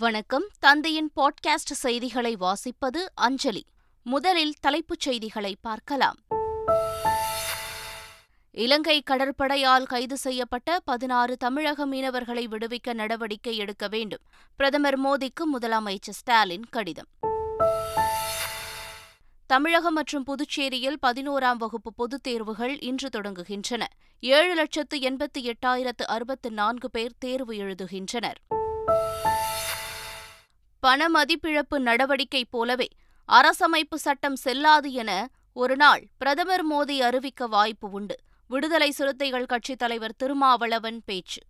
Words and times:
வணக்கம். 0.00 0.48
தந்தையின் 0.58 1.10
பாட்காஸ்ட் 1.16 1.72
செய்திகளை 1.72 2.36
வாசிப்பது 2.36 2.98
அஞ்சலி. 3.14 3.64
முதலில் 4.02 4.54
தலைப்புச் 4.60 5.00
செய்திகளை 5.00 5.56
பார்க்கலாம். 5.60 6.16
இலங்கை 8.50 9.02
கடற்படையால் 9.10 9.82
கைது 9.82 10.16
செய்யப்பட்ட 10.16 10.80
பதினாறு 10.80 11.36
தமிழக 11.36 11.86
மீனவர்களை 11.86 12.44
விடுவிக்க 12.44 12.92
நடவடிக்கை 12.92 13.56
எடுக்க 13.56 13.88
வேண்டும். 13.88 14.20
பிரதமர் 14.56 15.00
மோடிக்கு 15.00 15.44
முதலமைச்சர் 15.58 16.10
ஸ்டாலின் 16.10 16.64
கடிதம். 16.64 17.08
தமிழகம் 19.46 19.94
மற்றும் 19.94 20.24
புதுச்சேரியில் 20.24 20.96
பதினோராம் 21.06 21.56
வகுப்பு 21.56 21.94
பொதுத் 21.94 22.22
தேர்வுகள் 22.22 22.78
இன்று 22.78 23.08
தொடங்குகின்றன. 23.16 23.86
ஏழு 24.20 24.54
லட்சத்து 24.54 24.98
எண்பத்தி 24.98 25.38
எட்டாயிரத்து 25.38 26.02
அறுபத்து 26.06 26.50
நான்கு 26.50 26.90
பேர் 26.90 27.12
தேர்வு 27.18 27.54
எழுதுகின்றனர். 27.54 28.58
பண 30.80 31.08
மதிப்பிழப்பு 31.08 31.78
நடவடிக்கை 31.78 32.44
போலவே 32.44 32.88
அரசமைப்பு 33.32 33.94
சட்டம் 33.94 34.36
செல்லாது 34.36 34.92
என 34.92 35.30
ஒருநாள் 35.52 36.06
பிரதமர் 36.18 36.70
மோடி 36.70 36.98
அறிவிக்க 36.98 37.46
வாய்ப்பு 37.46 37.90
உண்டு. 37.90 38.16
விடுதலை 38.48 38.90
சிறுத்தைகள் 38.90 39.46
கட்சித் 39.46 39.78
தலைவர் 39.78 40.16
திருமாவளவன் 40.16 41.02
பேச்சு. 41.04 41.40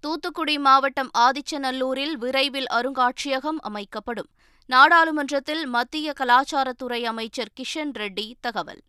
தூத்துக்குடி 0.00 0.58
மாவட்டம் 0.58 1.10
ஆதிச்சநல்லூரில் 1.18 2.12
விரைவில் 2.12 2.66
அருங்காட்சியகம் 2.70 3.60
அமைக்கப்படும். 3.60 4.28
நாடாளுமன்றத்தில் 4.66 5.66
மத்திய 5.66 6.12
கலாச்சாரத்துறை 6.20 7.02
அமைச்சர் 7.02 7.52
கிஷன் 7.60 7.92
ரெட்டி 7.96 8.32
தகவல். 8.40 8.80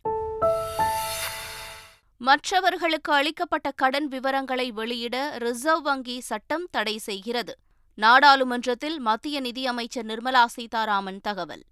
மற்றவர்களுக்கு 2.16 3.12
அளிக்கப்பட்ட 3.12 3.70
கடன் 3.70 4.08
விவரங்களை 4.08 4.70
வெளியிட 4.70 5.38
ரிசர்வ் 5.38 5.82
வங்கி 5.82 6.20
சட்டம் 6.20 6.68
தடை 6.70 6.98
செய்கிறது. 6.98 7.56
நாடாளுமன்றத்தில் 8.00 8.98
மத்திய 8.98 9.40
நிதியமைச்சர் 9.40 10.06
நிர்மலா 10.06 10.44
சீதாராமன் 10.44 11.20
தகவல். 11.20 11.62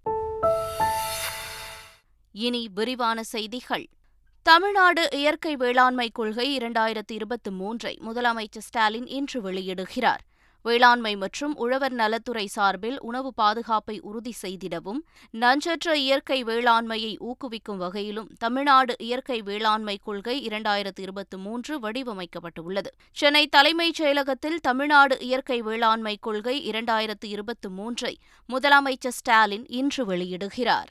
இனி 2.31 2.69
விரிவான 2.73 3.23
செய்திகள். 3.23 3.87
தமிழ்நாடு 4.41 5.09
இயற்கை 5.11 5.55
வேளாண்மை 5.55 6.09
கொள்கை 6.09 6.57
இரண்டாயிரத்தி 6.57 7.11
இருபத்தி 7.11 7.51
மூன்றை 7.51 7.99
முதலமைச்சர் 8.05 8.65
ஸ்டாலின் 8.67 9.07
இன்று 9.07 9.51
வெளியிடுகிறார். 9.51 10.23
வேளாண்மை 10.61 11.15
மற்றும் 11.15 11.55
உழவர் 11.55 11.91
நலத்துறை 11.91 12.45
சார்பில் 12.45 12.99
உணவு 12.99 13.33
பாதுகாப்பை 13.33 13.99
உறுதி 13.99 14.33
செய்திடவும் 14.41 14.99
நஞ்சற்ற 15.33 15.93
இயற்கை 15.93 16.43
வேளாண்மையை 16.43 17.13
ஊக்குவிக்கும் 17.19 17.77
வகையிலும் 17.77 18.29
தமிழ்நாடு 18.39 18.95
இயற்கை 18.97 19.41
வேளாண்மை 19.41 19.97
கொள்கை 20.03 20.47
இரண்டாயிரத்து 20.47 20.99
இருபத்தி 20.99 21.37
மூன்று 21.37 21.79
வடிவமைக்கப்பட்டுள்ளது. 21.79 22.91
சென்னை 23.11 23.47
தலைமைச் 23.47 24.01
செயலகத்தில் 24.01 24.59
தமிழ்நாடு 24.61 25.19
இயற்கை 25.19 25.61
வேளாண்மை 25.61 26.17
கொள்கை 26.21 26.69
இரண்டாயிரத்து 26.71 27.25
இருபத்தி 27.25 27.69
மூன்றை 27.69 28.17
முதலமைச்சர் 28.49 29.17
ஸ்டாலின் 29.19 29.65
இன்று 29.67 30.05
வெளியிடுகிறார். 30.05 30.89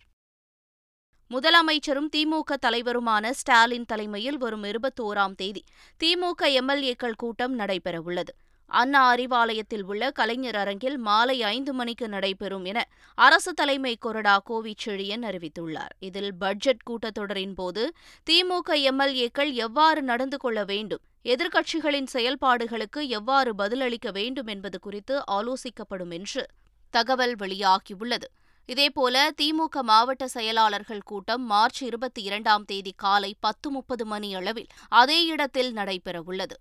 முதலமைச்சரும் 1.30 2.10
திமுக 2.16 2.56
தலைவருமான 2.66 3.30
ஸ்டாலின் 3.30 3.84
தலைமையில் 3.84 4.38
வரும் 4.38 4.64
இருபத்தோராம் 4.64 5.34
தேதி 5.34 5.64
திமுக 6.04 6.42
எம்எல்ஏக்கள் 6.42 7.16
கூட்டம் 7.16 7.58
நடைபெறவுள்ளது. 7.58 8.32
அண்ணா 8.70 9.14
அறிவாலயத்தில் 9.14 9.82
உள்ள 9.82 10.10
கலைஞர் 10.10 10.56
அரங்கில் 10.56 10.98
மாலை 10.98 11.42
ஐந்து 11.42 11.72
மணிக்கு 11.72 12.08
நடைபெறும் 12.08 12.64
என 12.64 12.78
அரசு 13.14 13.54
தலைமை 13.54 13.96
கொறடா 14.06 14.34
கோவிச்செழியன் 14.50 15.24
அறிவித்துள்ளார். 15.24 15.94
இதில் 15.98 16.34
பட்ஜெட் 16.34 16.84
கூட்டத்தொடரின் 16.90 17.54
போது 17.54 17.94
திமுக 18.30 18.76
எம்எல்ஏக்கள் 18.90 19.52
எவ்வாறு 19.52 20.02
நடந்து 20.02 20.38
கொள்ள 20.38 20.64
வேண்டும் 20.64 21.02
எதிர்க்கட்சிகளின் 21.24 22.10
செயல்பாடுகளுக்கு 22.12 23.00
எவ்வாறு 23.08 23.54
பதிலளிக்க 23.54 24.10
வேண்டும் 24.10 24.46
என்பது 24.46 24.78
குறித்து 24.78 25.24
ஆலோசிக்கப்படும் 25.30 26.10
என்று 26.10 26.46
தகவல் 26.90 27.34
வெளியாகியுள்ளது. 27.36 28.28
இதேபோல 28.68 29.16
திமுக 29.42 29.82
மாவட்ட 29.82 30.28
செயலாளர்கள் 30.28 31.02
கூட்டம் 31.02 31.44
மார்ச் 31.44 31.82
இருபத்தி 31.82 32.22
இரண்டாம் 32.22 32.64
தேதி 32.64 32.92
காலை 32.96 33.34
பத்து 33.40 33.70
முப்பது 33.70 34.06
மணி 34.06 34.34
அளவில் 34.34 34.66
அதே 34.88 35.24
இடத்தில் 35.24 35.72
நடைபெறவுள்ளது. 35.72 36.56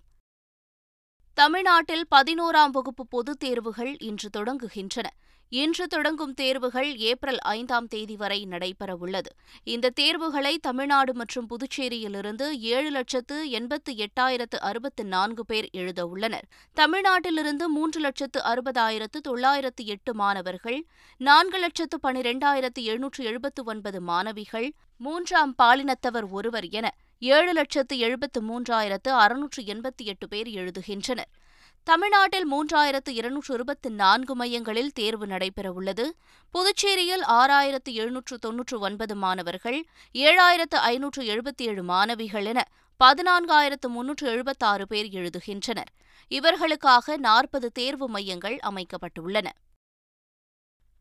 தமிழ்நாட்டில் 1.38 2.06
பதினோராம் 2.16 2.72
வகுப்பு 2.72 3.08
பொதுத் 3.08 3.40
தேர்வுகள் 3.40 3.98
இன்று 4.00 4.30
தொடங்குகின்றன. 4.38 5.08
இன்று 5.52 5.88
தொடங்கும் 5.88 6.34
தேர்வுகள் 6.34 6.96
ஏப்ரல் 7.00 7.38
ஐந்தாம் 7.50 7.88
தேதி 7.88 8.16
வரை 8.16 8.40
நடைபெறவுள்ளது 8.46 9.32
இந்த 9.64 9.90
தேர்வுகளை 9.90 10.58
தமிழ்நாடு 10.58 11.14
மற்றும் 11.14 11.48
புதுச்சேரியிலிருந்து 11.48 12.46
ஏழு 12.60 12.90
லட்சத்து 12.90 13.50
எண்பத்து 13.50 13.94
எட்டாயிரத்து 13.96 14.60
அறுபத்து 14.62 15.06
நான்கு 15.06 15.46
பேர் 15.46 15.70
எழுதவுள்ளனர் 15.74 16.48
தமிழ்நாட்டிலிருந்து 16.78 17.68
மூன்று 17.68 18.00
லட்சத்து 18.00 18.42
அறுபதாயிரத்து 18.44 19.22
தொள்ளாயிரத்து 19.22 19.86
எட்டு 19.86 20.14
மாணவர்கள் 20.14 20.80
நான்கு 21.22 21.58
லட்சத்து 21.58 22.00
பனிரெண்டாயிரத்து 22.04 22.84
எழுநூற்று 22.84 23.24
எழுபத்து 23.24 23.64
ஒன்பது 23.64 24.02
மாணவிகள் 24.02 24.70
மூன்றாம் 25.02 25.56
பாலினத்தவர் 25.58 26.30
ஒருவர் 26.32 26.70
என 26.72 26.88
ஏழு 27.22 27.54
லட்சத்து 27.54 27.98
எழுபத்து 27.98 28.40
மூன்றாயிரத்து 28.42 29.10
அறுநூற்று 29.10 29.64
எண்பத்தி 29.64 30.04
எட்டு 30.04 30.28
பேர் 30.28 30.48
எழுதுகின்றனர். 30.48 31.30
தமிழ்நாட்டில் 31.84 32.48
மூன்றாயிரத்து 32.52 33.10
இருநூற்று 33.10 33.54
இருபத்தி 33.54 33.90
நான்கு 33.90 34.36
மையங்களில் 34.36 34.92
தேர்வு 34.92 35.26
நடைபெறவுள்ளது. 35.26 36.06
புதுச்சேரியில் 36.54 37.24
ஆறாயிரத்து 37.28 37.92
எழுநூற்று 37.94 38.38
தொன்னூற்று 38.38 38.80
ஒன்பது 38.80 39.16
மாணவர்கள் 39.16 39.80
ஏழாயிரத்து 40.16 40.80
ஐநூற்று 40.92 41.24
எழுபத்தி 41.24 41.66
ஏழு 41.68 41.84
மாணவிகள் 41.84 42.46
என 42.46 42.68
பதினான்காயிரத்து 43.00 43.88
முன்னூற்று 43.88 44.28
எழுபத்தாறு 44.28 44.88
பேர் 44.88 45.10
எழுதுகின்றனர் 45.12 45.92
இவர்களுக்காக 46.32 47.18
நாற்பது 47.18 47.72
தேர்வு 47.72 48.10
மையங்கள் 48.10 48.58
அமைக்கப்பட்டுள்ளன 48.70 49.48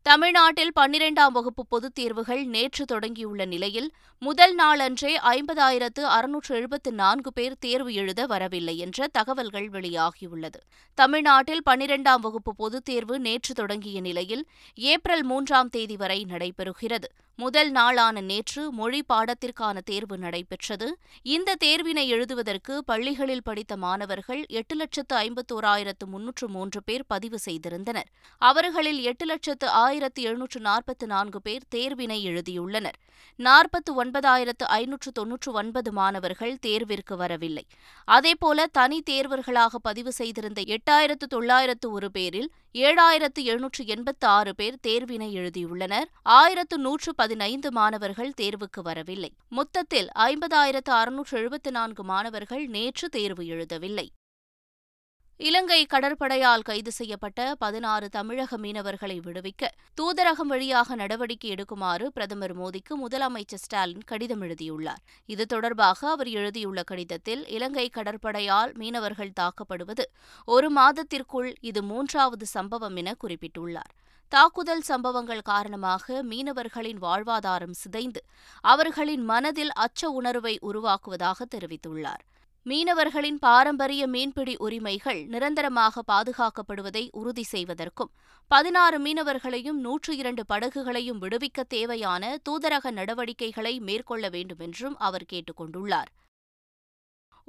தமிழ்நாட்டில் 0.07 0.71
பன்னிரெண்டாம் 0.79 1.31
வகுப்பு 1.31 1.67
பொதுத் 1.67 1.95
தேர்வுகள் 1.95 2.45
நேற்று 2.45 2.85
தொடங்கியுள்ள 2.85 3.45
நிலையில் 3.45 3.93
முதல் 4.19 4.55
நாளன்றே 4.55 5.17
ஐம்பதாயிரத்து 5.17 6.01
அறுநூற்று 6.01 6.55
எழுபத்து 6.55 6.93
நான்கு 6.93 7.33
பேர் 7.33 7.57
தேர்வு 7.59 7.93
எழுத 7.93 8.25
வரவில்லை 8.25 8.77
என்ற 8.77 9.07
தகவல்கள் 9.07 9.69
வெளியாகியுள்ளது. 9.69 10.59
தமிழ்நாட்டில் 10.93 11.61
பன்னிரெண்டாம் 11.69 12.19
வகுப்பு 12.21 12.55
பொதுத் 12.55 12.85
தேர்வு 12.85 13.19
நேற்று 13.19 13.53
தொடங்கிய 13.53 14.01
நிலையில் 14.01 14.47
ஏப்ரல் 14.75 15.23
மூன்றாம் 15.23 15.69
தேதி 15.69 15.95
வரை 15.95 16.25
நடைபெறுகிறது. 16.29 17.09
முதல் 17.39 17.71
நாளான 17.71 18.21
நேற்று 18.21 18.71
மொழி 18.71 19.03
பாடத்திற்கான 19.13 19.81
தேர்வு 19.85 20.17
நடைபெற்றது. 20.17 20.87
இந்த 21.21 21.55
தேர்வினை 21.65 22.05
எழுதுவதற்கு 22.07 22.83
பள்ளிகளில் 22.83 23.43
படித்த 23.43 23.77
மாணவர்கள் 23.77 24.45
எட்டு 24.47 24.75
லட்சத்து 24.75 25.15
ஐம்பத்தோராயிரத்து 25.15 26.05
முன்னூற்று 26.05 26.47
மூன்று 26.47 26.83
பேர் 26.83 27.03
பதிவு 27.07 27.39
செய்திருந்தனர். 27.45 28.09
அவர்களில் 28.37 29.01
எட்டு 29.01 29.25
லட்சத்து 29.25 29.69
ஆயிரத்து 29.69 30.21
எழுநூற்று 30.21 30.59
நாற்பத்து 30.59 31.07
நான்கு 31.07 31.41
பேர் 31.41 31.67
தேர்வினை 31.75 32.19
எழுதியுள்ளனர். 32.25 32.97
நாற்பத்து 33.35 33.91
ஒன்பதாயிரத்து 34.03 34.65
ஐநூற்று 34.65 35.11
தொன்னூற்று 35.11 35.51
ஒன்பது 35.51 35.91
மாணவர்கள் 35.91 36.57
தேர்விற்கு 36.65 37.15
வரவில்லை. 37.15 37.65
அதேபோல 38.05 38.65
தனி 38.71 39.03
தேர்வர்களாக 39.09 39.75
பதிவு 39.81 40.11
செய்திருந்த 40.11 40.61
எட்டாயிரத்து 40.61 41.27
தொள்ளாயிரத்து 41.27 41.91
ஒரு 41.91 42.11
பேரில் 42.11 42.49
ஏழாயிரத்து 42.73 43.41
எழுநூற்று 43.43 43.85
எண்பத்து 43.85 44.27
ஆறு 44.27 44.55
பேர் 44.55 44.75
தேர்வினை 44.87 45.29
எழுதியுள்ளனர். 45.35 46.07
ஆயிரத்து 46.23 46.77
நூற்று 46.77 47.11
பதினைந்து 47.27 47.71
மாணவர்கள் 47.71 48.33
தேர்வுக்கு 48.41 48.81
வரவில்லை. 48.83 49.33
மொத்தத்தில் 49.49 50.07
ஐம்பதாயிரத்து 50.07 50.89
அறுநூற்று 50.89 51.39
எழுபத்தி 51.39 51.69
நான்கு 51.69 52.03
மாணவர்கள் 52.03 52.67
நேற்று 52.67 53.09
தேர்வு 53.09 53.43
எழுதவில்லை. 53.43 54.07
இலங்கை 55.39 55.85
கடற்படையால் 55.85 56.63
கைது 56.63 56.91
செய்யப்பட்ட 56.91 57.55
பதினாறு 57.59 58.09
தமிழக 58.09 58.57
மீனவர்களை 58.57 59.17
விடுவிக்க 59.25 59.67
தூதரகம் 59.97 60.51
வழியாக 60.51 60.95
நடவடிக்கை 60.95 61.49
எடுக்குமாறு 61.51 62.05
பிரதமர் 62.05 62.53
மோடிக்கு 62.59 62.93
முதலமைச்சர் 63.03 63.61
ஸ்டாலின் 63.63 64.05
கடிதம் 64.05 64.41
எழுதியுள்ளார். 64.41 65.01
இது 65.25 65.45
தொடர்பாக 65.45 66.09
அவர் 66.09 66.27
எழுதியுள்ள 66.27 66.83
கடிதத்தில் 66.83 67.43
இலங்கை 67.47 67.89
கடற்படையால் 67.97 68.73
மீனவர்கள் 68.73 69.31
தாக்கப்படுவது 69.39 70.05
ஒரு 70.45 70.71
மாதத்திற்குள் 70.71 71.53
இது 71.61 71.83
மூன்றாவது 71.83 72.45
சம்பவம் 72.45 72.95
என 72.95 73.13
குறிப்பிட்டுள்ளார். 73.23 73.93
தாக்குதல் 74.31 74.81
சம்பவங்கள் 74.81 75.41
காரணமாக 75.41 76.23
மீனவர்களின் 76.23 76.99
வாழ்வாதாரம் 77.01 77.77
சிதைந்து 77.83 78.23
அவர்களின் 78.63 79.23
மனதில் 79.25 79.71
அச்ச 79.85 80.09
உணர்வை 80.09 80.55
உருவாக்குவதாக 80.61 81.45
தெரிவித்துள்ளார். 81.55 82.25
மீனவர்களின் 82.67 83.37
பாரம்பரிய 83.39 84.03
மீன்பிடி 84.07 84.53
உரிமைகள் 84.57 85.19
நிரந்தரமாக 85.25 86.01
பாதுகாக்கப்படுவதை 86.07 87.03
உறுதி 87.11 87.45
செய்வதற்கும் 87.51 88.11
பதினாறு 88.51 88.97
மீனவர்களையும் 88.99 89.79
நூற்று 89.79 90.13
இரண்டு 90.15 90.43
படகுகளையும் 90.53 91.21
விடுவிக்க 91.21 91.63
தேவையான 91.67 92.37
தூதரக 92.49 92.91
நடவடிக்கைகளை 92.91 93.73
மேற்கொள்ள 93.79 94.29
வேண்டுமென்றும் 94.29 94.97
அவர் 94.99 95.25
கேட்டுக் 95.25 95.59
கொண்டுள்ளார் 95.59 96.11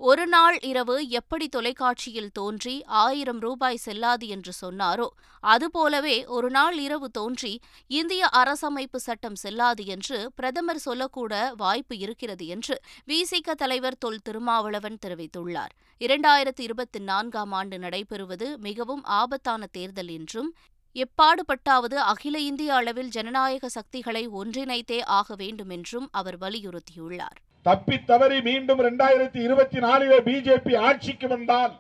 ஒரு 0.01 0.27
நாள் 0.27 0.59
இரவு 0.61 1.09
எப்படி 1.09 1.49
தொலைக்காட்சியில் 1.49 2.29
தோன்றி 2.33 2.85
ஆயிரம் 2.85 3.39
ரூபாய் 3.39 3.77
செல்லாது 3.77 4.29
என்று 4.29 4.53
சொன்னாரோ 4.61 5.07
அதுபோலவே 5.41 6.27
ஒரு 6.27 6.51
நாள் 6.51 6.79
இரவு 6.79 7.11
தோன்றி 7.11 7.61
இந்திய 7.87 8.29
அரசமைப்பு 8.33 8.97
சட்டம் 8.97 9.35
செல்லாது 9.35 9.85
என்று 9.85 10.33
பிரதமர் 10.35 10.79
சொல்லக்கூட 10.79 11.53
வாய்ப்பு 11.57 11.99
இருக்கிறது 11.99 12.47
என்று 12.47 12.81
விசிக 13.07 13.55
தலைவர் 13.55 13.99
தொல் 13.99 14.21
திருமாவளவன் 14.23 14.99
தெரிவித்துள்ளார். 15.07 15.75
இரண்டாயிரத்தி 16.01 16.61
இருபத்தி 16.61 16.99
நான்காம் 16.99 17.53
ஆண்டு 17.53 17.79
நடைபெறுவது 17.79 18.57
மிகவும் 18.57 19.05
ஆபத்தான 19.05 19.67
தேர்தல் 19.67 20.09
என்றும் 20.09 20.55
எப்பாடுபட்டாவது 20.95 21.95
அகில 21.95 22.39
இந்திய 22.39 22.75
அளவில் 22.75 23.09
ஜனநாயக 23.09 23.69
சக்திகளை 23.69 24.29
ஒன்றிணைத்தே 24.29 25.05
ஆக 25.05 25.35
வேண்டும் 25.35 25.71
என்றும் 25.71 26.09
அவர் 26.13 26.39
வலியுறுத்தியுள்ளார். 26.39 27.39
தப்பி 27.67 27.97
தவறி 28.11 28.39
மீண்டும் 28.49 28.81
இரண்டாயிரத்தி 28.83 29.41
இருபத்தி 29.47 29.79
நாலிலே 29.87 30.19
பிஜேபி 30.29 30.75
ஆட்சிக்கு 30.89 31.29
வந்தால் 31.29 31.75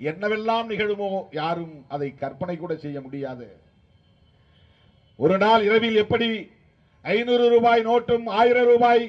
என்னவெல்லாம் 0.00 0.66
நிகழுமோ 0.70 1.10
யாரும் 1.40 1.74
அதை 1.94 2.08
கற்பனை 2.22 2.56
கூட 2.56 2.72
செய்ய 2.84 2.98
முடியாது. 3.00 3.46
ஒரு 5.18 5.36
நாள் 5.44 5.62
இரவில் 5.68 6.00
எப்படி 6.04 6.28
ஐநூறு 7.04 7.46
ரூபாய் 7.54 7.82
நோட்டும் 7.88 8.26
ஆயிரம் 8.40 8.68
ரூபாய் 8.72 9.04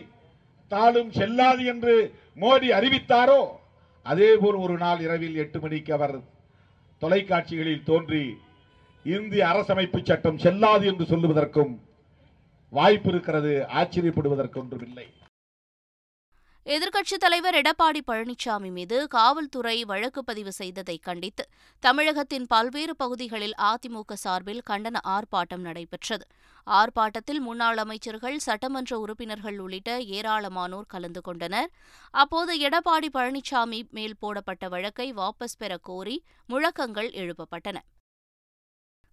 தாளும் 0.72 1.12
செல்லாது 1.20 1.64
என்று 1.74 1.96
மோடி 2.44 2.70
அறிவித்தாரோ 2.78 3.42
அதேபோல் 4.06 4.58
ஒரு 4.66 4.76
நாள் 4.84 5.02
இரவில் 5.06 5.40
எட்டு 5.44 5.60
மணிக்கு 5.60 5.92
அவர் 5.98 6.16
தொலைக்காட்சிகளில் 7.02 7.88
தோன்றி 7.90 8.24
இந்திய 9.06 9.44
அரசமைப்பு 9.52 10.00
சட்டம் 10.04 10.42
செல்லாது 10.46 10.86
என்று 10.92 11.06
சொல்லுவதற்கும் 11.12 11.74
வாய்ப்பு 12.72 13.10
இருக்கிறது 13.14 13.54
ஆச்சரியப்படுவதற்கு 13.80 14.60
ஒன்றுமில்லை. 14.64 15.08
எதிர்க்கட்சித் 16.74 17.20
தலைவர் 17.20 17.56
எடப்பாடி 17.56 18.00
பழனிசாமி 18.08 18.72
மீது 18.72 19.08
காவல்துறை 19.08 19.84
வழக்கு 19.86 20.24
பதிவு 20.24 20.52
செய்ததை 20.52 20.98
கண்டித்து 20.98 21.44
தமிழகத்தின் 21.80 22.46
பல்வேறு 22.48 22.96
பகுதிகளில் 22.96 23.54
அதிமுக 23.64 24.14
சார்பில் 24.14 24.62
கண்டன 24.70 24.96
ஆர்ப்பாட்டம் 25.08 25.66
நடைபெற்றது. 25.68 26.26
ஆர்ப்பாட்டத்தில் 26.68 27.42
முன்னாள் 27.48 27.78
அமைச்சர்கள் 27.78 28.38
சட்டமன்ற 28.40 29.00
உறுப்பினர்கள் 29.00 29.60
உள்ளிட்ட 29.60 30.00
ஏராளமானோர் 30.18 30.88
கலந்து 30.88 31.22
கொண்டனர். 31.22 31.70
அப்போது 32.14 32.60
எடப்பாடி 32.60 33.12
பழனிசாமி 33.14 33.82
மேல் 33.90 34.18
போடப்பட்ட 34.20 34.68
வழக்கை 34.68 35.14
வாபஸ் 35.14 35.58
பெற 35.58 35.78
கோரி 35.78 36.24
முழக்கங்கள் 36.48 37.12
எழுப்பப்பட்டன. 37.12 37.78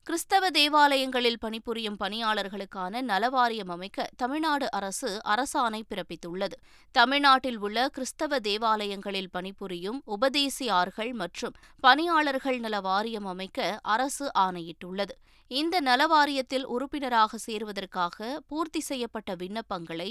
கிறிஸ்தவ 0.06 0.50
தேவாலயங்களில் 0.50 1.38
பணிபுரியும் 1.40 1.96
பணியாளர்களுக்கான 2.00 3.02
நலவாரியம் 3.10 3.70
அமைக்க 3.70 4.06
தமிழ்நாடு 4.16 4.70
அரசு 4.70 5.10
அரசாணை 5.24 5.80
பிறப்பித்துள்ளது. 5.90 6.56
தமிழ்நாட்டில் 6.92 7.58
உள்ள 7.58 7.88
கிறிஸ்தவ 7.88 8.40
தேவாலயங்களில் 8.40 9.30
பணிபுரியும் 9.30 10.02
உபதேசியார்கள் 10.06 11.12
மற்றும் 11.12 11.54
பணியாளர்கள் 11.80 12.58
நல 12.58 12.80
வாரியம் 12.80 13.24
அமைக்க 13.24 13.78
அரசு 13.82 14.26
ஆணையிட்டுள்ளது. 14.38 15.14
இந்த 15.50 15.80
நலவாரியத்தில் 15.80 16.64
உறுப்பினராக 16.64 17.38
சேருவதற்காக 17.46 18.36
பூர்த்தி 18.48 18.80
செய்யப்பட்ட 18.80 19.34
விண்ணப்பங்களை 19.34 20.10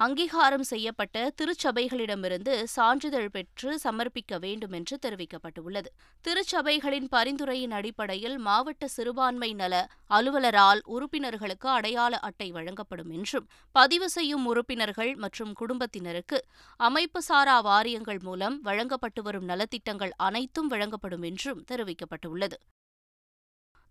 அங்கீகாரம் 0.00 0.62
செய்யப்பட்ட 0.62 1.32
திருச்சபைகளிடமிருந்து 1.38 2.52
சான்றிதழ் 2.64 3.30
பெற்று 3.30 3.80
சமர்ப்பிக்க 3.84 4.38
வேண்டும் 4.38 4.72
என்று 4.72 4.98
தெரிவிக்கப்பட்டுள்ளது. 5.06 5.88
திருச்சபைகளின் 6.24 7.08
பரிந்துரையின் 7.10 7.70
அடிப்படையில் 7.70 8.38
மாவட்ட 8.38 8.88
சிறுபான்மை 8.88 9.52
நல 9.52 9.88
அலுவலரால் 10.10 10.82
உறுப்பினர்களுக்கு 10.84 11.68
அடையாள 11.68 12.18
அட்டை 12.18 12.50
வழங்கப்படும் 12.50 13.10
என்றும் 13.10 13.48
பதிவு 13.72 14.08
செய்யும் 14.08 14.46
உறுப்பினர்கள் 14.46 15.14
மற்றும் 15.14 15.52
குடும்பத்தினருக்கு 15.52 16.40
அமைப்பு 16.76 17.22
சாரா 17.22 17.60
வாரியங்கள் 17.60 18.18
மூலம் 18.18 18.60
வழங்கப்பட்டு 18.60 19.22
வரும் 19.22 19.48
நலத்திட்டங்கள் 19.48 20.10
அனைத்தும் 20.16 20.66
வழங்கப்படும் 20.66 21.22
என்றும் 21.22 21.64
தெரிவிக்கப்பட்டுள்ளது. 21.70 22.58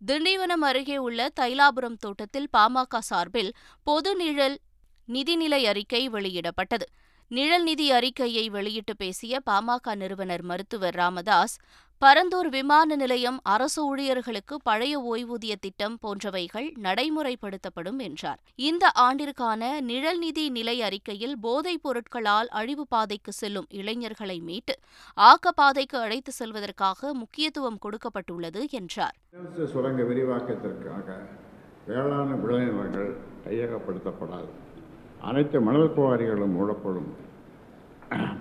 திண்டிவனம் 0.01 0.63
அருகே 0.69 0.97
உள்ள 0.97 1.29
தைலாபுரம் 1.39 1.99
தோட்டத்தில் 1.99 2.49
பாமக 2.57 2.97
சார்பில் 2.99 3.51
பொது 3.83 4.15
நிழல் 4.15 4.57
நிதிநிலை 5.13 5.61
அறிக்கை 5.63 6.09
வெளியிடப்பட்டது. 6.09 6.87
நிழல் 7.27 7.63
நிதி 7.63 7.91
அறிக்கையை 7.91 8.49
வெளியிட்டு 8.49 8.95
பேசிய 8.95 9.39
பாமக 9.49 9.95
நிறுவனர் 9.95 10.41
மருத்துவர் 10.41 10.95
ராமதாஸ் 10.95 11.57
பரந்தூர் 12.05 12.49
விமான 12.49 12.95
நிலையம் 12.95 13.39
அரசு 13.43 13.85
ஊழியர்களுக்கு 13.85 14.55
பழைய 14.63 14.99
ஓய்வூதிய 14.99 15.53
திட்டம் 15.59 15.97
போன்றவைகள் 16.03 16.67
நடைமுறைப்படுத்தப்படும் 16.83 17.97
என்றார். 17.97 18.39
இந்த 18.55 18.91
ஆண்டிற்கான 18.99 19.79
நிழல் 19.81 20.17
நிதி 20.17 20.49
நிலை 20.49 20.81
அறிக்கையில் 20.81 21.39
போதைப் 21.39 21.83
பொருட்களால் 21.83 22.47
அழிவு 22.47 22.87
பாதைக்கு 22.87 23.31
செல்லும் 23.31 23.67
இளைஞர்களை 23.69 24.39
மீட்டு 24.39 24.75
ஆக்க 25.13 25.51
பாதைக்கு 25.51 25.97
அழைத்து 25.99 26.31
செல்வதற்காக 26.31 27.13
முக்கியத்துவம் 27.13 27.79
கொடுக்கப்பட்டுள்ளது 27.85 28.69
என்றார். 28.69 29.15
சுரங்க 29.65 30.03
விரிவாக்கத்திற்காக 30.03 31.17
வேளாண் 31.87 32.39
விளைநிலங்கள் 32.45 33.11
கையகப்படுத்தப்படாது. 33.45 34.49
அனைத்து 35.21 35.61
மணல் 35.61 35.93
குவாரிகளும் 35.97 36.55
மூடப்படும். 36.57 37.09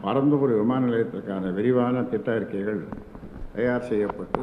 பரந்தூர் 0.02 0.56
விமான 0.58 0.86
நிலையத்திற்கான 0.86 1.52
விரிவான 1.52 2.02
திட்ட 2.02 2.34
அறிக்கைகள் 2.34 2.80
தயார் 3.54 3.82
செய்யப்பட்டு 3.82 4.42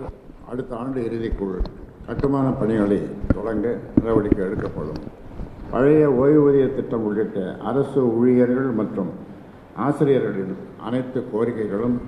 அடுத்த 0.50 0.76
ஆண்டு 0.76 1.02
இறுதிக்குள் 1.02 1.62
கட்டுமான 2.06 2.50
பணிகளை 2.50 3.02
தொடங்க 3.34 3.78
நடவடிக்கை 3.98 4.46
எடுக்கப்படும். 4.46 5.02
பழைய 5.72 6.10
ஓய்வூதிய 6.10 6.76
திட்டம் 6.76 7.04
உள்ளிட்ட 7.04 7.58
அரசு 7.58 8.02
ஊழியர்கள் 8.18 8.72
மற்றும் 8.72 9.12
ஆசிரியர்களின் 9.76 10.56
அனைத்து 10.82 11.26
கோரிக்கைகளும் 11.32 12.02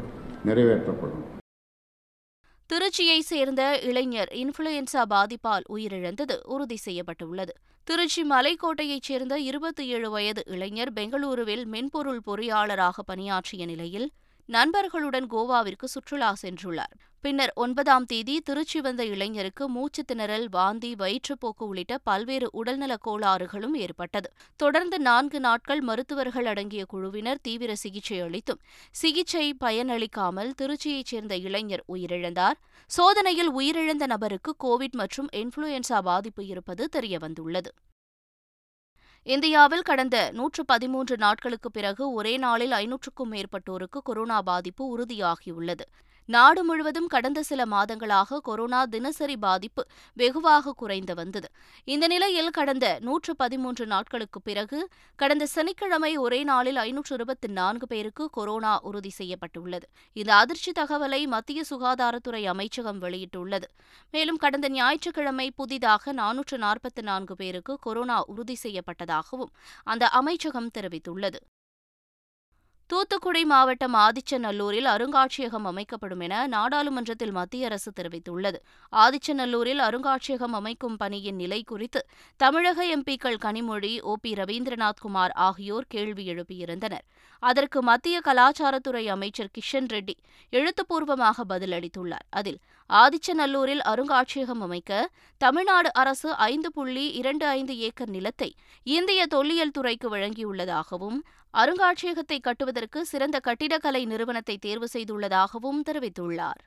நிறைவேற்றப்படும். 0.45 1.23
திருச்சியைச் 2.73 3.27
சேர்ந்த 3.31 3.79
இளைஞர் 3.83 4.29
இன்ஃபுளுயன்சா 4.31 5.01
பாதிப்பால் 5.09 5.65
உயிரிழந்தது 5.69 6.35
உறுதி 6.43 6.75
செய்யப்பட்டுள்ளது. 6.75 7.53
திருச்சி 7.83 8.23
மலைக்கோட்டையைச் 8.23 9.01
சேர்ந்த 9.01 9.39
இருபத்தி 9.39 9.87
ஏழு 9.87 10.09
வயது 10.09 10.43
இளைஞர் 10.45 10.93
பெங்களூருவில் 10.93 11.65
மென்பொருள் 11.65 12.21
பொறியாளராக 12.25 12.99
பணியாற்றிய 13.05 13.65
நிலையில் 13.65 14.11
நண்பர்களுடன் 14.45 15.27
கோவாவிற்கு 15.31 15.83
சுற்றுலா 15.83 16.33
சென்றுள்ளார். 16.41 16.95
பின்னர் 17.25 17.51
ஒன்பதாம் 17.55 18.05
தேதி 18.05 18.41
திருச்சி 18.41 18.81
வந்த 18.81 19.03
இளைஞருக்கு 19.03 19.65
மூச்சு 19.65 20.03
திணறல் 20.13 20.47
வாந்தி 20.49 20.95
வயிற்றுப்போக்கு 20.95 21.65
உள்ளிட்ட 21.65 21.97
பல்வேறு 21.97 22.49
உடல்நலக் 22.51 23.07
கோளாறுகளும் 23.07 23.73
ஏற்பட்டது. 23.73 24.33
தொடர்ந்து 24.55 24.99
நான்கு 24.99 25.39
நாட்கள் 25.39 25.81
மருத்துவர்கள் 25.81 26.45
அடங்கிய 26.45 26.85
குழுவினர் 26.85 27.41
தீவிர 27.41 27.75
சிகிச்சை 27.75 28.19
அளித்தும் 28.19 28.59
சிகிச்சை 28.91 29.55
பயனளிக்காமல் 29.63 30.51
திருச்சியைச் 30.61 31.05
சேர்ந்த 31.05 31.37
இளைஞர் 31.37 31.83
உயிரிழந்தார். 31.93 32.53
சோதனையில் 32.87 33.51
உயிரிழந்த 33.53 34.05
நபருக்கு 34.05 34.55
கோவிட் 34.63 34.91
மற்றும் 34.91 35.29
இன்ஃபுளுயன்சா 35.35 36.01
பாதிப்பு 36.01 36.45
இருப்பது 36.45 36.89
தெரியவந்துள்ளது. 36.95 37.67
இந்தியாவில் 39.23 39.81
கடந்த 39.81 40.31
நூற்று 40.31 40.65
பதிமூன்று 40.65 41.17
நாட்களுக்கு 41.17 41.71
பிறகு 41.71 42.13
ஒரே 42.13 42.37
நாளில் 42.37 42.71
ஐநூற்றுக்கும் 42.71 43.31
மேற்பட்டோருக்கு 43.31 44.01
கொரோனா 44.03 44.41
பாதிப்பு 44.41 44.97
உறுதியாகியுள்ளது. 44.97 45.85
நாடு 46.25 46.63
முழுவதும் 46.63 47.07
கடந்த 47.07 47.43
சில 47.43 47.65
மாதங்களாக 47.65 48.39
கொரோனா 48.39 48.85
தினசரி 48.85 49.37
பாதிப்பு 49.37 49.85
வெகுவாக 50.13 50.71
குறைந்து 50.71 51.15
வந்தது. 51.15 51.51
இந்த 51.83 52.07
நிலையில் 52.07 52.49
கடந்த 52.49 52.97
நூற்று 52.99 53.35
பதிமூன்று 53.35 53.85
நாட்களுக்கு 53.85 54.41
பிறகு 54.41 54.89
கடந்த 55.15 55.45
சனிக்கிழமை 55.45 56.17
ஒரே 56.17 56.43
நாளில் 56.43 56.75
ஐநூற்று 56.75 57.15
இருபத்தி 57.15 57.47
நான்கு 57.47 57.87
பேருக்கு 57.87 58.29
கொரோனா 58.29 58.79
உறுதி 58.81 59.09
செய்யப்பட்டுள்ளது. 59.09 59.87
இந்த 60.13 60.35
அதிர்ச்சி 60.35 60.71
தகவலை 60.71 61.27
மத்திய 61.27 61.63
சுகாதாரத்துறை 61.69 62.45
அமைச்சகம் 62.45 63.01
வெளியிட்டுள்ளது. 63.01 63.69
மேலும் 64.11 64.37
கடந்த 64.37 64.69
ஞாயிற்றுக்கிழமை 64.69 65.51
புதிதாக 65.51 66.13
நானூற்று 66.13 66.57
நாற்பத்தி 66.57 67.01
நான்கு 67.01 67.35
பேருக்கு 67.35 67.79
கொரோனா 67.79 68.23
உறுதி 68.25 68.57
செய்யப்பட்டதாகவும் 68.63 69.53
அந்த 69.83 70.07
அமைச்சகம் 70.07 70.71
தெரிவித்துள்ளது. 70.77 71.41
தூத்துக்குடி 72.89 73.45
மாவட்டம் 73.45 73.95
ஆதிச்சநல்லூரில் 73.95 74.87
அருங்காட்சியகம் 74.87 75.65
அமைக்கப்படும் 75.65 76.19
என 76.19 76.47
நாடாளுமன்றத்தில் 76.47 77.31
மத்திய 77.31 77.65
அரசு 77.65 77.91
தெரிவித்துள்ளது. 77.95 78.59
ஆதிச்சநல்லூரில் 78.91 79.81
அருங்காட்சியகம் 79.87 80.53
அமைக்கும் 80.53 80.97
பணியின் 80.97 81.35
நிலை 81.35 81.63
குறித்து 81.63 82.05
தமிழக 82.37 82.85
எம்பிக்கள் 82.97 83.37
கனிமொழி 83.41 84.01
ஓ. 84.01 84.15
பி. 84.21 84.33
ரவீந்திரநாத் 84.33 85.01
குமார் 85.01 85.31
ஆகியோர் 85.31 85.85
கேள்வி 85.87 86.33
எழுப்பியிருந்தனர். 86.33 87.05
அதற்கு 87.39 87.81
மத்திய 87.81 88.21
கலாச்சாரத்துறை 88.25 89.05
அமைச்சர் 89.05 89.49
கிஷன் 89.57 89.89
ரெட்டி 89.93 90.15
எழுத்துப்பூர்வமாக 90.49 91.43
பதிலளித்துள்ளார். 91.49 92.27
அதில் 92.29 92.59
ஆதிச்சநல்லூரில் 92.89 93.81
அருங்காட்சியகம் 93.85 94.61
அமைக்க 94.61 95.09
தமிழ்நாடு 95.37 95.93
அரசு 95.93 96.33
ஐந்து 96.35 96.71
புள்ளி 96.71 97.11
இரண்டு 97.11 97.47
ஐந்து 97.47 97.77
ஏக்கர் 97.77 98.09
நிலத்தை 98.09 98.55
இந்திய 98.83 99.27
தொல்லியல் 99.27 99.71
துறைக்கு 99.71 100.17
வழங்கியுள்ளதாகவும் 100.17 101.17
அருங்காட்சியகத்தை 101.57 102.39
கட்டுவதற்கு 102.39 103.05
சிறந்த 103.05 103.39
கட்டிடக்கலை 103.39 104.05
நிறுவனத்தை 104.05 104.57
தேர்வு 104.57 104.87
செய்துள்ளதாகவும் 104.93 105.79
தெரிவித்துள்ளார். 105.89 106.61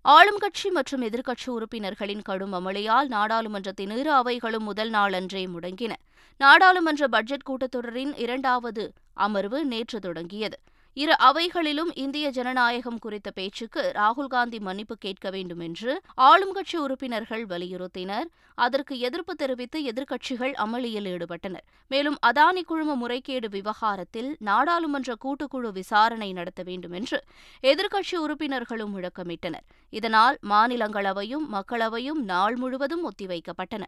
ஆளும் 0.00 0.36
கட்சி 0.36 0.70
மற்றும் 0.70 1.02
எதிர்க்கட்சி 1.02 1.46
உறுப்பினர்களின் 1.46 2.22
கடும் 2.22 2.52
அமளியால் 2.52 3.08
நாடாளுமன்றத்தின் 3.08 3.96
இரு 3.96 4.12
அவைகளும் 4.12 4.62
முதல் 4.62 4.90
நாளன்றே 4.90 5.46
முடங்கின. 5.46 5.92
நாடாளுமன்ற 6.36 7.08
பட்ஜெட் 7.08 7.48
கூட்டத்தொடரின் 7.50 8.12
இரண்டாவது 8.16 8.92
அமர்வு 9.12 9.64
நேற்று 9.64 9.98
தொடங்கியது. 9.98 10.58
இரு 10.96 11.14
அவைகளிலும் 11.18 11.90
இந்திய 11.94 12.30
ஜனநாயகம் 12.30 12.98
குறித்த 12.98 13.30
பேச்சுக்கு 13.30 13.92
ராகுல்காந்தி 13.94 14.60
மன்னிப்பு 14.60 14.96
கேட்க 14.98 15.30
வேண்டும் 15.30 15.60
என்று 15.60 16.02
ஆளும் 16.14 16.52
கட்சி 16.52 16.76
உறுப்பினர்கள் 16.78 17.46
வலியுறுத்தினர். 17.46 18.28
அதற்கு 18.54 18.98
எதிர்ப்பு 18.98 19.34
தெரிவித்து 19.34 19.80
எதிர்க்கட்சிகள் 19.80 20.54
அமளியில் 20.54 21.08
ஈடுபட்டனர். 21.12 21.66
மேலும் 21.88 22.16
அதானி 22.26 22.62
குழும 22.62 22.94
முறைகேடு 22.94 23.48
விவகாரத்தில் 23.48 24.36
நாடாளுமன்ற 24.40 25.14
கூட்டுக்குழு 25.24 25.72
விசாரணை 25.72 26.32
நடத்த 26.32 26.62
வேண்டும் 26.62 26.92
என்று 26.92 27.20
எதிர்க்கட்சி 27.62 28.16
உறுப்பினர்களும் 28.16 28.96
முழக்கமிட்டனர். 28.96 29.66
இதனால் 29.90 30.38
மாநிலங்களவையும் 30.48 31.46
மக்களவையும் 31.52 32.22
நாள் 32.32 32.56
முழுவதும் 32.56 33.06
ஒத்திவைக்கப்பட்டன. 33.10 33.82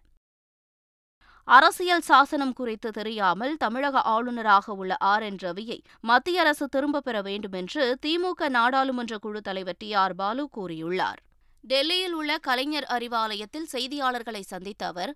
அரசியல் 1.56 2.04
சாசனம் 2.08 2.52
குறித்து 2.56 2.88
தெரியாமல் 2.96 3.52
தமிழக 3.62 4.00
ஆளுநராக 4.14 4.74
உள்ள 4.80 4.92
ஆர் 5.10 5.24
என் 5.26 5.38
ரவியை 5.44 5.76
மத்திய 6.08 6.40
அரசு 6.42 6.64
திரும்பப் 6.74 7.04
பெற 7.06 7.16
வேண்டும் 7.28 7.54
என்று 7.60 7.84
திமுக 8.04 8.48
நாடாளுமன்ற 8.56 9.16
குழு 9.24 9.40
தலைவர் 9.46 9.78
டி 9.82 9.88
ஆர் 10.02 10.14
பாலு 10.20 10.44
கூறியுள்ளார். 10.56 11.20
டெல்லியில் 11.64 12.16
உள்ள 12.18 12.32
கலைஞர் 12.46 12.86
அறிவாலயத்தில் 12.96 13.68
செய்தியாளர்களை 13.74 14.42
சந்தித்த 14.50 14.82
அவர் 14.92 15.12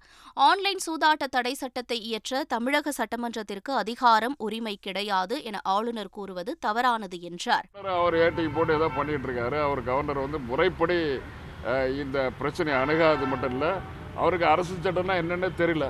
ஆன்லைன் 0.46 0.80
சூதாட்ட 0.86 1.26
தடை 1.36 1.52
சட்டத்தை 1.62 1.98
இயற்ற 2.08 2.40
தமிழக 2.54 2.92
சட்டமன்றத்திற்கு 3.00 3.74
அதிகாரம் 3.82 4.36
உரிமை 4.46 4.74
கிடையாது 4.86 5.36
என 5.50 5.60
ஆளுநர் 5.74 6.12
கூறுவது 6.16 6.54
தவறானது 6.66 7.18
என்றார். 7.30 7.68
அவர் 7.98 8.16
ஏட்டிக்கு 8.24 8.54
போட்டு 8.56 8.76
ஏதோ 8.78 8.88
பண்ணிட்டு 8.98 9.28
இருக்காரு. 9.28 9.58
அவர் 9.66 9.82
கவர்னர் 9.90 10.24
வந்து 10.24 10.40
முறைப்படி 10.50 10.98
இந்த 12.04 12.18
பிரச்சனை 12.40 12.72
அணுகாது 12.80 13.26
மட்டும் 13.32 13.54
இல்லை 13.56 13.72
அவருக்கு 14.22 14.48
அரசு 14.54 14.72
சட்டம்னா 14.86 15.14
என்னன்னே 15.22 15.50
தெரியல. 15.60 15.86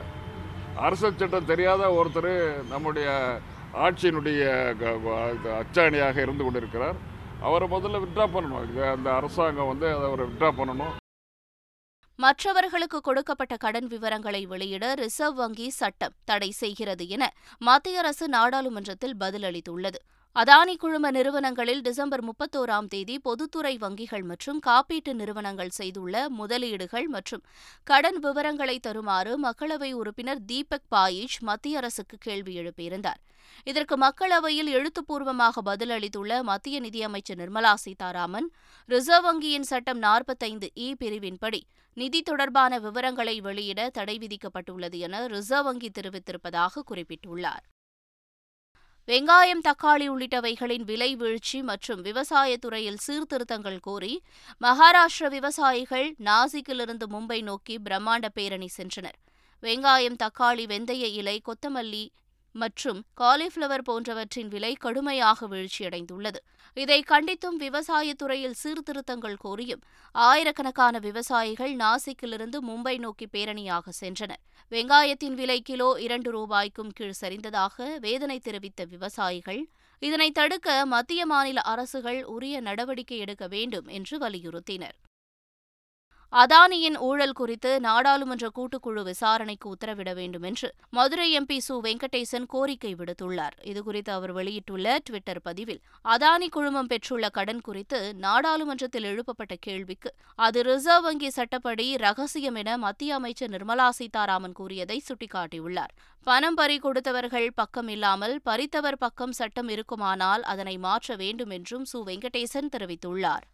அரசியல் 0.77 1.17
சட்டம் 1.17 1.45
தெரியாத 1.45 1.87
ஒருத்தர் 1.87 2.67
நம்முடைய 2.67 3.39
ஆட்சியினுடைய 3.75 4.45
க- 4.79 5.63
அச்சாணியாக 5.63 6.23
இருந்து 6.23 6.45
கொண்டிருக்கிறார். 6.45 6.95
அவரை 7.43 7.69
முதல்ல 7.69 8.03
விட்ரா 8.03 8.27
பண்ணணும். 8.29 8.71
இது 8.71 8.85
அந்த 8.85 9.15
அரசாங்கம் 9.15 9.67
வந்து 9.67 9.87
அதை 9.87 10.03
அவரை 10.03 10.27
விட்ரா 10.27 10.53
பண்ணணும். 10.61 11.01
மற்றவர்களுக்கு 12.17 13.01
கொடுக்கப்பட்ட 13.01 13.57
கடன் 13.57 13.87
விவரங்களை 13.87 14.47
வெளியிட 14.47 14.95
ரிசர்வ் 14.95 15.35
வங்கி 15.35 15.71
சட்டம் 15.71 16.13
தடை 16.25 16.51
செய்கிறது 16.51 17.09
என 17.09 17.33
மத்திய 17.59 17.99
அரசு 17.99 18.29
நாடாளுமன்றத்தில் 18.29 19.17
பதிலளித்துள்ளது. 19.21 19.95
அதானி 20.37 20.77
குழும 20.77 21.11
நிறுவனங்களில் 21.11 21.81
டிசம்பர் 21.81 22.23
முப்பத்தோராம் 22.25 22.87
தேதி 22.87 23.19
பொதுத்துறை 23.19 23.73
வங்கிகள் 23.77 24.23
மற்றும் 24.23 24.61
காப்பீட்டு 24.67 25.13
நிறுவனங்கள் 25.13 25.69
செய்துள்ள 25.69 26.29
முதலீடுகள் 26.29 27.07
மற்றும் 27.07 27.43
கடன் 27.85 28.19
விவரங்களை 28.19 28.79
தருமாறு 28.79 29.33
மக்களவை 29.43 29.93
உறுப்பினர் 29.93 30.41
தீபக் 30.47 30.89
பாயிச் 30.95 31.37
மத்திய 31.41 31.77
அரசுக்கு 31.77 32.19
கேள்வி 32.19 32.55
எழுப்பியிருந்தார். 32.61 33.21
இதற்கு 33.65 33.97
மக்களவையில் 33.97 34.71
எழுத்துப்பூர்வமாக 34.73 35.63
பதிலளித்துள்ள 35.65 36.43
மத்திய 36.43 36.81
நிதியமைச்சர் 36.81 37.39
நிர்மலா 37.39 37.75
சீதாராமன் 37.75 38.49
ரிசர்வ் 38.89 39.29
வங்கியின் 39.29 39.69
சட்டம் 39.73 39.99
நாற்பத்தைந்து 39.99 40.71
இ 40.77 40.89
பிரிவின்படி 41.01 41.63
நிதி 41.97 42.23
தொடர்பான 42.23 42.79
விவரங்களை 42.79 43.41
வெளியிட 43.41 43.91
தடை 43.91 44.19
விதிக்கப்பட்டுள்ளது 44.19 44.99
என 44.99 45.27
ரிசர்வ் 45.27 45.65
வங்கி 45.65 45.91
தெரிவித்திருப்பதாக 46.01 46.87
குறிப்பிட்டுள்ளார். 46.91 47.65
வெங்காயம் 49.09 49.63
தக்காளி 49.65 50.07
உள்ளிட்டவைகளின் 50.09 50.85
விலை 50.85 51.17
வீழ்ச்சி 51.17 51.63
மற்றும் 51.63 52.03
விவசாயத்துறையில் 52.05 52.99
சீர்திருத்தங்கள் 53.07 53.79
கோரி 53.81 54.23
மகாராஷ்டிர 54.63 55.29
விவசாயிகள் 55.29 56.15
நாசிக்கிலிருந்து 56.25 57.07
மும்பை 57.11 57.43
நோக்கி 57.43 57.79
பிரம்மாண்ட 57.79 58.29
பேரணி 58.35 58.69
சென்றனர். 58.77 59.19
வெங்காயம் 59.63 60.19
தக்காளி 60.23 60.67
வெந்தய 60.67 61.03
இலை 61.13 61.43
கொத்தமல்லி 61.49 62.05
மற்றும் 62.53 63.05
காலிஃப்ளவர் 63.21 63.85
போன்றவற்றின் 63.85 64.49
விலை 64.49 64.73
கடுமையாக 64.75 65.49
வீழ்ச்சியடைந்துள்ளது. 65.49 66.41
இதை 66.75 67.05
கண்டித்தும் 67.09 67.59
விவசாயத்துறையில் 67.61 68.59
சீர்திருத்தங்கள் 68.63 69.37
கோரியும் 69.45 69.83
ஆயிரக்கணக்கான 70.13 70.99
விவசாயிகள் 70.99 71.77
நாசிக்கிலிருந்து 71.77 72.61
மும்பை 72.69 72.99
நோக்கி 72.99 73.29
பேரணியாக 73.33 73.93
சென்றனர். 74.01 74.43
வெங்காயத்தின் 74.71 75.35
விலை 75.35 75.61
கிலோ 75.61 75.97
இரண்டு 75.99 76.31
ரூபாய்க்கும் 76.31 76.91
கீழ் 76.91 77.21
சரிந்ததாக 77.21 77.99
வேதனை 77.99 78.39
தெரிவித்த 78.39 78.85
விவசாயிகள் 78.85 79.69
இதனை 79.99 80.31
தடுக்க 80.31 80.87
மத்திய 80.87 81.27
மாநில 81.27 81.61
அரசுகள் 81.61 82.23
உரிய 82.25 82.61
நடவடிக்கை 82.61 83.19
எடுக்க 83.19 83.47
வேண்டும் 83.47 83.87
என்று 83.87 84.19
வலியுறுத்தினர். 84.19 84.97
அதானியின் 86.33 86.97
ஊழல் 86.99 87.33
குறித்து 87.33 87.81
நாடாளுமன்ற 87.81 88.51
கூட்டுக்குழு 88.55 89.03
விசாரணைக்கு 89.03 89.67
உத்தரவிட 89.75 90.15
வேண்டும் 90.15 90.43
என்று 90.43 90.75
மதுரை 90.91 91.39
எம்பி 91.39 91.59
சு. 91.69 91.75
வெங்கடேசன் 91.87 92.47
கோரிக்கை 92.47 92.95
விடுத்துள்ளார். 92.95 93.57
இதுகுறித்து 93.65 94.11
அவர் 94.11 94.33
வெளியிட்டுள்ள 94.33 94.99
டுவிட்டர் 95.11 95.41
பதிவில் 95.43 95.83
அதானி 96.05 96.49
குழுமம் 96.49 96.87
பெற்றுள்ள 96.87 97.29
கடன் 97.29 97.61
குறித்து 97.61 98.15
நாடாளுமன்றத்தில் 98.15 99.05
எழுப்பப்பட்ட 99.05 99.57
கேள்விக்கு 99.61 100.15
அது 100.39 100.63
ரிசர்வ் 100.63 101.03
வங்கி 101.03 101.31
சட்டப்படி 101.31 101.97
ரகசியம் 101.97 102.55
என 102.55 102.79
மத்திய 102.79 103.15
அமைச்சர் 103.15 103.51
நிர்மலா 103.51 103.89
சீதாராமன் 103.89 104.53
கூறியதை 104.53 105.03
சுட்டிக்காட்டியுள்ளார். 105.09 105.95
பணம் 106.27 106.55
பறி 106.55 106.79
கொடுத்தவர்கள் 106.79 107.49
பக்கம் 107.55 107.89
இல்லாமல் 107.89 108.41
பறித்தவர் 108.43 108.99
பக்கம் 108.99 109.33
சட்டம் 109.33 109.69
இருக்குமானால் 109.69 110.43
அதனை 110.43 110.79
மாற்ற 110.79 111.17
வேண்டும் 111.17 111.51
என்றும் 111.51 111.87
சு. 111.93 112.01
வெங்கடேசன் 112.07 112.75
தெரிவித்துள்ளார். 112.77 113.47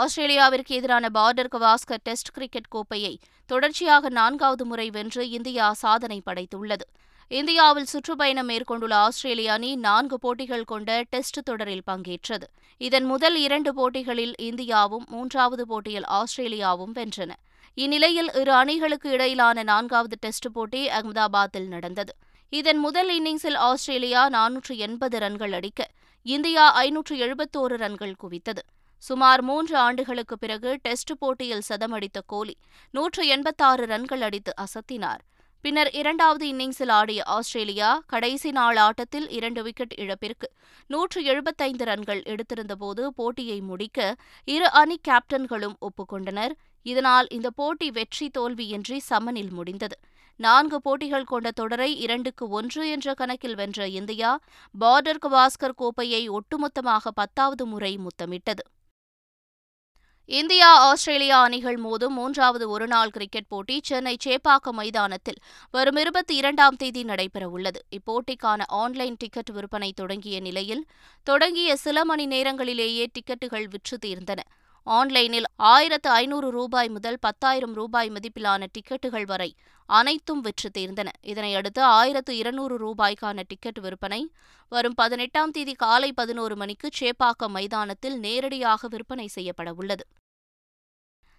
ஆஸ்திரேலியாவிற்கு 0.00 0.74
எதிரான 0.74 1.06
பார்டர் 1.14 1.50
கவாஸ்கர் 1.52 2.02
டெஸ்ட் 2.02 2.30
கிரிக்கெட் 2.30 2.68
கோப்பையை 2.68 3.18
தொடர்ச்சியாக 3.46 4.08
நான்காவது 4.08 4.64
முறை 4.64 4.90
வென்று 4.90 5.30
இந்தியா 5.30 5.72
சாதனை 5.72 6.22
படைத்துள்ளது. 6.26 6.86
இந்தியாவில் 7.28 7.84
சுற்றுப்பயணம் 7.84 8.46
மேற்கொண்டுள்ள 8.46 8.94
ஆஸ்திரேலிய 8.96 9.52
அணி 9.52 9.76
நான்கு 9.76 10.18
போட்டிகள் 10.18 10.64
கொண்ட 10.64 11.02
டெஸ்ட் 11.10 11.40
தொடரில் 11.44 11.84
பங்கேற்றது. 11.90 12.46
இதன் 12.76 13.04
முதல் 13.04 13.36
இரண்டு 13.36 13.74
போட்டிகளில் 13.74 14.34
இந்தியாவும் 14.42 15.06
மூன்றாவது 15.06 15.66
போட்டியில் 15.66 16.08
ஆஸ்திரேலியாவும் 16.18 16.94
வென்றன. 16.94 17.30
இந்நிலையில் 17.74 18.30
இரு 18.34 18.52
அணிகளுக்கு 18.52 19.10
இடையிலான 19.10 19.62
நான்காவது 19.62 20.16
டெஸ்ட் 20.20 20.52
போட்டி 20.52 20.88
அகமதாபாத்தில் 20.88 21.68
நடந்தது. 21.68 22.14
இதன் 22.48 22.78
முதல் 22.78 23.10
இன்னிங்ஸில் 23.18 23.56
ஆஸ்திரேலியா 23.56 24.22
நானூற்று 24.30 24.76
எண்பது 24.76 25.18
ரன்கள் 25.18 25.52
அடிக்க 25.52 25.90
இந்தியா 26.22 26.72
ஐநூற்று 26.72 27.16
எழுபத்தோரு 27.16 27.76
ரன்கள் 27.84 28.20
குவித்தது. 28.22 28.62
சுமார் 29.02 29.42
மூன்று 29.42 29.74
ஆண்டுகளுக்கு 29.76 30.34
பிறகு 30.38 30.70
டெஸ்ட் 30.82 31.12
போட்டியில் 31.18 31.64
சதமடித்த 31.68 32.18
கோலி 32.26 32.54
நூற்று 32.94 33.22
எண்பத்தாறு 33.26 33.84
ரன்கள் 33.86 34.20
அடித்து 34.20 34.52
அசத்தினார். 34.64 35.22
பின்னர் 35.64 35.90
இரண்டாவது 35.90 36.44
இன்னிங்ஸில் 36.52 36.92
ஆடிய 36.98 37.20
ஆஸ்திரேலியா 37.36 37.88
கடைசி 38.06 38.50
நாள் 38.50 38.78
ஆட்டத்தில் 38.84 39.26
இரண்டு 39.28 39.60
விக்கெட் 39.62 39.94
இழப்பிற்கு 40.02 40.48
நூற்று 40.90 41.20
எழுபத்தைந்து 41.24 41.84
ரன்கள் 41.84 42.22
எடுத்திருந்தபோது 42.32 43.02
போட்டியை 43.18 43.58
முடிக்க 43.60 43.98
இரு 44.48 44.68
அணி 44.80 44.98
கேப்டன்களும் 45.08 45.76
ஒப்புக்கொண்டனர் 45.88 46.54
இதனால் 46.86 47.28
இந்த 47.28 47.50
போட்டி 47.50 47.88
வெற்றி 47.90 48.28
தோல்வியின்றி 48.38 48.98
சமனில் 49.10 49.52
முடிந்தது. 49.52 49.98
நான்கு 50.40 50.80
போட்டிகள் 50.80 51.30
கொண்ட 51.32 51.48
தொடரை 51.50 51.90
இரண்டுக்கு 52.04 52.44
ஒன்று 52.58 52.84
என்ற 52.90 53.14
கணக்கில் 53.14 53.54
வென்ற 53.54 53.88
இந்தியா 53.98 54.30
பார்டர் 54.74 55.22
கவாஸ்கர் 55.26 55.76
கோப்பையை 55.76 56.22
ஒட்டுமொத்தமாக 56.28 57.14
பத்தாவது 57.14 57.66
முறை 57.66 57.92
முத்தமிட்டது. 57.96 58.64
இந்தியா 60.28 60.78
ஆஸ்திரேலியா 60.78 61.42
அணிகள் 61.42 61.78
மோதும் 61.82 62.14
மூன்றாவது 62.18 62.70
ஒருநாள் 62.70 63.10
கிரிக்கெட் 63.10 63.48
போட்டி 63.48 63.80
சென்னை 63.82 64.16
சேப்பாக்கம் 64.24 64.78
மைதானத்தில் 64.78 65.40
வரும் 65.70 65.96
இருபத்தி 65.96 66.34
இரண்டாம் 66.36 66.76
தேதி 66.76 67.02
நடைபெறவுள்ளது. 67.02 67.80
இப்போட்டிக்கான 67.90 68.62
ஆன்லைன் 68.68 69.16
டிக்கெட் 69.18 69.50
விற்பனை 69.50 69.92
தொடங்கிய 69.92 70.40
நிலையில் 70.40 70.86
தொடங்கிய 71.22 71.76
சில 71.76 72.04
மணி 72.04 72.26
நேரங்களிலேயே 72.26 73.06
டிக்கெட்டுகள் 73.12 73.66
விற்று 73.68 73.98
தீர்ந்தன. 74.06 74.38
ஆன்லைனில் 74.86 75.44
ஆயிரத்து 75.56 76.08
ஐநூறு 76.10 76.50
ரூபாய் 76.50 76.88
முதல் 76.88 77.18
பத்தாயிரம் 77.20 77.72
ரூபாய் 77.72 78.10
மதிப்பிலான 78.10 78.66
டிக்கெட்டுகள் 78.74 79.26
வரை 79.26 79.54
அனைத்தும் 79.86 80.40
விற்று 80.40 80.68
தீர்ந்தன. 80.78 81.08
இதனையடுத்து 81.22 81.80
ஆயிரத்து 81.80 82.36
இருநூறு 82.36 82.76
ரூபாய்க்கான 82.84 83.42
டிக்கெட் 83.46 83.78
விற்பனை 83.78 84.30
வரும் 84.68 84.96
பதினெட்டாம் 84.96 85.50
தேதி 85.50 85.74
காலை 85.74 86.12
பதினோரு 86.12 86.56
மணிக்கு 86.56 86.88
சேப்பாக்கம் 87.00 87.54
மைதானத்தில் 87.58 88.18
நேரடியாக 88.18 88.88
விற்பனை 88.88 89.26
செய்யப்பட 89.26 89.72
உள்ளது. 89.72 90.04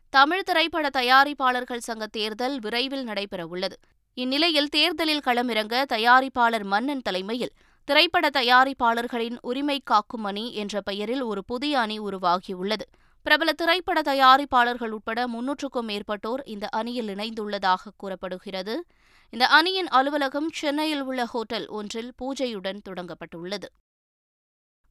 தமிழ் 0.10 0.44
திரைப்பட 0.44 0.88
தயாரிப்பாளர்கள் 1.00 1.86
சங்க 1.90 2.08
தேர்தல் 2.08 2.60
விரைவில் 2.60 3.06
நடைபெறவுள்ளது 3.08 3.78
இந்நிலையில் 4.18 4.68
தேர்தலில் 4.68 5.26
களமிறங்க 5.26 5.76
தயாரிப்பாளர் 5.94 6.64
மன்னன் 6.64 7.02
தலைமையில் 7.02 7.56
திரைப்பட 7.88 8.30
தயாரிப்பாளர்களின் 8.30 9.38
உரிமை 9.42 9.82
காக்கும் 9.84 10.24
அணி 10.24 10.54
என்ற 10.54 10.82
பெயரில் 10.82 11.22
ஒரு 11.22 11.42
புதிய 11.46 11.80
அணி 11.80 12.00
உருவாகியுள்ளது. 12.00 12.86
பிரபல 13.24 13.54
திரைப்பட 13.54 14.02
தயாரிப்பாளர்கள் 14.02 14.90
உட்பட 14.90 15.28
முன்னூற்றுக்கும் 15.28 15.88
மேற்பட்டோர் 15.88 16.42
இந்த 16.46 16.68
அணியில் 16.70 17.08
இணைந்துள்ளதாக 17.08 17.76
கூறப்படுகிறது. 17.98 18.86
இந்த 19.30 19.48
அணியின் 19.48 19.88
அலுவலகம் 19.88 20.50
சென்னையில் 20.50 21.02
உள்ள 21.02 21.26
ஹோட்டல் 21.26 21.68
ஒன்றில் 21.68 22.14
பூஜையுடன் 22.22 22.82
தொடங்கப்பட்டுள்ளது. 22.90 23.64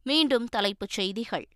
மீண்டும் 0.02 0.46
தலைப்புச் 0.46 0.88
செய்திகள். 0.88 1.48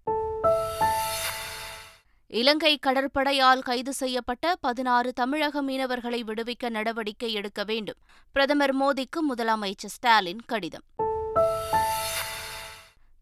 இலங்கை 2.27 2.79
கடற்படையால் 2.87 3.59
கைது 3.59 3.93
செய்யப்பட்ட 3.93 4.57
பதினாறு 4.61 5.13
தமிழக 5.13 5.63
மீனவர்களை 5.63 6.23
விடுவிக்க 6.23 6.71
நடவடிக்கை 6.71 7.33
எடுக்க 7.33 7.65
வேண்டும். 7.65 7.99
பிரதமர் 8.33 8.77
மோடிக்கு 8.77 9.21
முதலமைச்சர் 9.35 9.95
ஸ்டாலின் 9.97 10.41
கடிதம். 10.47 10.85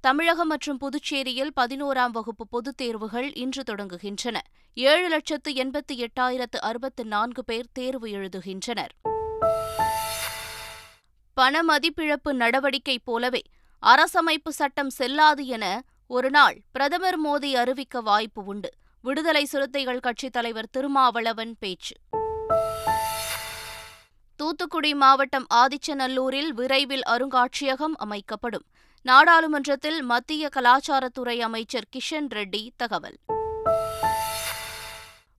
தமிழகம் 0.05 0.49
மற்றும் 0.49 0.79
புதுச்சேரியில் 0.79 1.51
பதினோராம் 1.61 2.11
வகுப்பு 2.11 2.49
பொதுத் 2.49 2.77
தேர்வுகள் 2.77 3.33
இன்று 3.33 3.63
தொடங்குகின்றன. 3.71 4.37
ஏழு 4.75 5.09
லட்சத்து 5.09 5.53
எண்பத்தி 5.53 5.93
எட்டாயிரத்து 5.93 6.57
அறுபத்து 6.61 7.05
நான்கு 7.05 7.45
பேர் 7.45 7.67
தேர்வு 7.73 8.09
எழுதுகின்றனர். 8.09 8.93
பண 11.35 11.63
மதிப்பிழப்பு 11.63 12.33
நடவடிக்கை 12.33 12.99
போலவே 12.99 13.43
அரசமைப்பு 13.87 14.49
சட்டம் 14.49 14.91
செல்லாது 14.91 15.47
என 15.47 15.85
ஒருநாள் 16.07 16.61
பிரதமர் 16.73 17.27
மோடி 17.27 17.53
அறிவிக்க 17.53 18.01
வாய்ப்பு 18.01 18.45
உண்டு. 18.45 18.71
விடுதலை 19.03 19.45
சிறுத்தைகள் 19.45 20.01
கட்சித் 20.01 20.33
தலைவர் 20.33 20.71
திருமாவளவன் 20.71 21.57
பேச்சு. 21.59 21.95
தூத்துக்குடி 24.37 24.95
மாவட்டம் 24.95 25.47
ஆதிச்சநல்லூரில் 25.55 26.49
விரைவில் 26.49 27.03
அருங்காட்சியகம் 27.07 27.97
அமைக்கப்படும். 27.97 28.65
நாடாளுமன்றத்தில் 29.05 30.03
மத்திய 30.03 30.49
கலாச்சாரத்துறை 30.57 31.39
அமைச்சர் 31.39 31.89
கிஷன் 31.97 32.29
ரெட்டி 32.33 32.69
தகவல். 32.77 33.17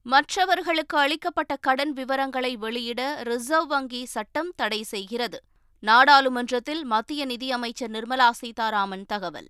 மற்றவர்களுக்கு 0.01 0.97
அளிக்கப்பட்ட 0.97 1.55
கடன் 1.55 1.93
விவரங்களை 1.93 2.55
வெளியிட 2.55 3.23
ரிசர்வ் 3.23 3.67
வங்கி 3.67 4.05
சட்டம் 4.05 4.53
தடை 4.55 4.83
செய்கிறது. 4.83 5.41
நாடாளுமன்றத்தில் 5.79 6.83
மத்திய 6.83 7.25
நிதியமைச்சர் 7.25 7.91
நிர்மலா 7.91 8.29
சீதாராமன் 8.29 9.05
தகவல். 9.05 9.47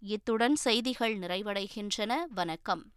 இத்துடன் 0.00 0.54
செய்திகள் 0.54 1.18
நிறைவடைகின்றன. 1.18 2.12
வணக்கம். 2.34 2.84